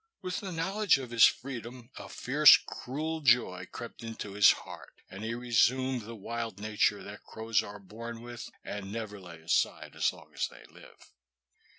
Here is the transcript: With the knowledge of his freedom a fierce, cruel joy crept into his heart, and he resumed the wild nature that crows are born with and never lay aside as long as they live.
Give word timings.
With 0.23 0.39
the 0.39 0.51
knowledge 0.51 0.97
of 0.97 1.11
his 1.11 1.27
freedom 1.27 1.91
a 1.95 2.09
fierce, 2.09 2.57
cruel 2.57 3.19
joy 3.21 3.67
crept 3.71 4.01
into 4.03 4.31
his 4.33 4.51
heart, 4.51 4.99
and 5.11 5.23
he 5.23 5.35
resumed 5.35 6.05
the 6.07 6.15
wild 6.15 6.59
nature 6.59 7.03
that 7.03 7.21
crows 7.23 7.61
are 7.61 7.77
born 7.77 8.21
with 8.21 8.49
and 8.63 8.91
never 8.91 9.19
lay 9.19 9.39
aside 9.41 9.95
as 9.95 10.11
long 10.11 10.33
as 10.33 10.47
they 10.47 10.65
live. 10.65 11.11